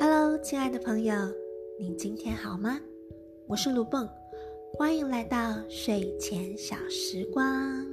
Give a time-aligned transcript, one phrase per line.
[0.00, 1.12] Hello，亲爱的朋友，
[1.76, 2.78] 你今天好吗？
[3.48, 4.08] 我是卢蹦，
[4.74, 7.84] 欢迎来到睡前小时光。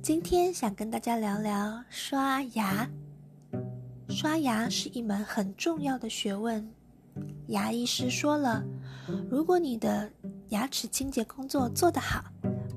[0.00, 2.88] 今天想跟大家聊聊刷牙。
[4.08, 6.66] 刷牙是一门很重要的学问。
[7.48, 8.64] 牙医师说了，
[9.30, 10.10] 如果你的
[10.54, 12.24] 牙齿清洁工作做得好，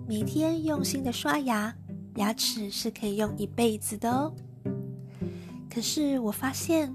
[0.07, 1.71] 每天用心的刷牙，
[2.15, 4.33] 牙齿是可以用一辈子的哦。
[5.69, 6.91] 可是我发现，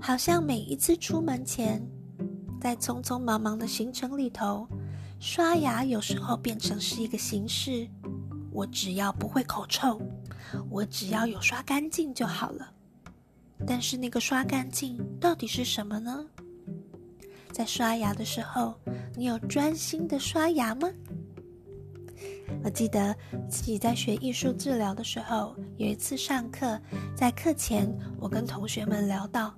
[0.00, 1.86] 好像每一次出门前，
[2.62, 4.66] 在匆匆忙忙的行程里头，
[5.20, 7.86] 刷牙有时候变成是一个形式。
[8.50, 10.00] 我只要不会口臭，
[10.70, 12.72] 我只要有刷干净就好了。
[13.66, 16.24] 但是那个刷干净到底是什么呢？
[17.52, 18.74] 在刷牙的时候，
[19.14, 20.88] 你有专心的刷牙吗？
[22.64, 23.14] 我记得
[23.48, 26.80] 自己在学艺术治疗的时候，有一次上课，
[27.14, 27.86] 在课前
[28.18, 29.54] 我跟同学们聊到，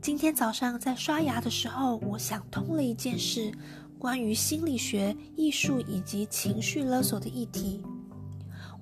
[0.00, 3.52] 今天早上在刷牙的时候，我想通了一件事，
[3.98, 7.82] 关于心理学、艺术以及情绪勒索的议题。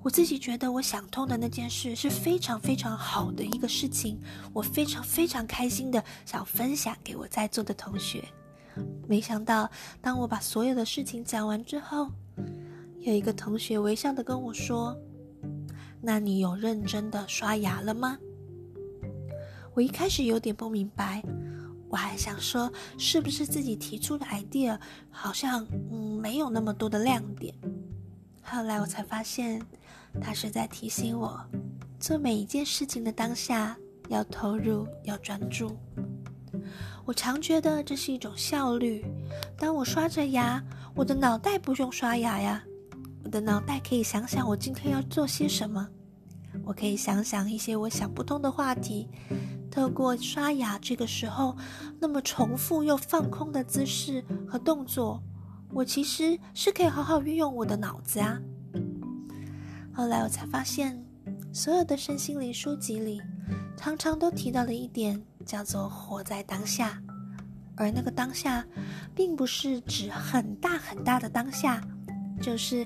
[0.03, 4.19] 我自己觉得我想通的那件事是非常非常好的一个事情，
[4.51, 8.23] 我非常非常开心的想分享给我在座的同学。
[9.07, 9.69] 没想到，
[10.01, 12.09] 当我把所有的事情讲完之后，
[12.99, 14.97] 有一个同学微笑的跟我说
[16.01, 18.17] ：“那你有认真的刷牙了吗？”
[19.73, 21.23] 我一开始有点不明白，
[21.89, 27.53] 我还想说是不是自己提出的 idea 好像嗯没有那么多的亮点。
[28.41, 29.61] 后来我才发现。
[30.19, 31.39] 他是在提醒我，
[31.97, 33.77] 做每一件事情的当下
[34.09, 35.71] 要投入，要专注。
[37.05, 39.03] 我常觉得这是一种效率。
[39.57, 40.63] 当我刷着牙，
[40.95, 42.63] 我的脑袋不用刷牙呀，
[43.23, 45.87] 我的脑袋可以想想我今天要做些什么。
[46.63, 49.09] 我可以想想一些我想不通的话题。
[49.71, 51.55] 透过刷牙这个时候
[51.97, 55.23] 那么重复又放空的姿势和动作，
[55.71, 58.37] 我其实是可以好好运用我的脑子啊。
[59.93, 61.01] 后来我才发现，
[61.53, 63.21] 所有的身心灵书籍里，
[63.77, 67.01] 常常都提到了一点叫做“活在当下”，
[67.75, 68.65] 而那个当下，
[69.15, 71.81] 并不是指很大很大的当下，
[72.41, 72.85] 就是，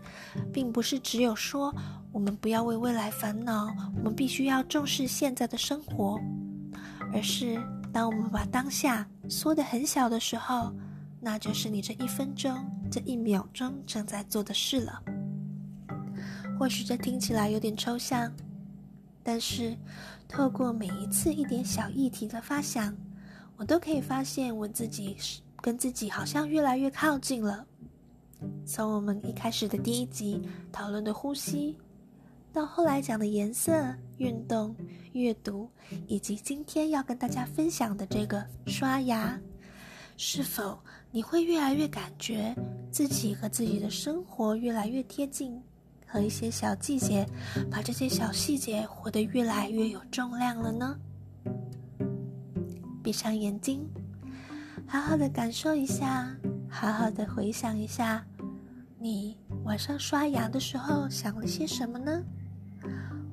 [0.54, 1.74] 并不是只有说
[2.12, 3.68] 我们不要为未来烦恼，
[3.98, 6.20] 我们必须要重视现在的生活，
[7.14, 7.62] 而是
[7.92, 10.74] 当我们把当下缩得很小的时候，
[11.20, 12.54] 那就是你这一分钟、
[12.92, 15.02] 这一秒钟正在做的事了。
[16.58, 18.32] 或许这听起来有点抽象，
[19.28, 19.76] 但是
[20.28, 22.96] 透过每一次一点小议题的发想，
[23.58, 27.66] 我都可以发现我自己是跟自己好像越来越靠近了。
[28.68, 31.76] 从我们一开始的第一集讨论的呼吸，
[32.54, 33.74] 到后来讲的颜色、
[34.18, 34.76] 运动、
[35.14, 35.68] 阅读，
[36.06, 39.42] 以及今天要跟大家分享的这个刷牙，
[40.18, 40.78] 是否
[41.10, 42.56] 你会越来越感觉
[42.92, 45.60] 自己和自己的生活越来越贴近？
[46.16, 47.28] 和一些小细节，
[47.70, 50.98] 把这些小细节活得越来越有重量了呢。
[53.04, 53.86] 闭上眼睛，
[54.88, 56.34] 好好的感受一下，
[56.70, 58.26] 好好的回想一下，
[58.98, 62.24] 你晚上刷牙的时候想了些什么呢？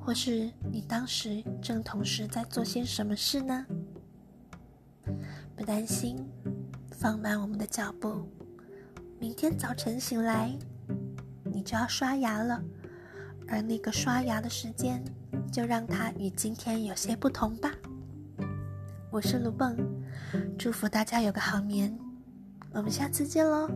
[0.01, 3.65] 或是你当时正同时在做些什么事呢？
[5.55, 6.29] 不担心，
[6.91, 8.27] 放慢我们的脚步，
[9.21, 10.53] 明天早晨醒来。
[11.55, 12.63] 你就要刷牙了，
[13.53, 15.05] 而那个刷牙的时间，
[15.53, 17.71] 就让它与今天有些不同吧。
[19.11, 19.77] 我是卢蹦，
[20.59, 21.95] 祝福大家有个好眠，
[22.73, 23.69] 我们下次见喽。